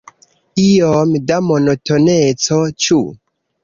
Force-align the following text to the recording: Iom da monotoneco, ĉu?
Iom 0.63 1.13
da 1.27 1.39
monotoneco, 1.51 2.63
ĉu? 2.85 3.03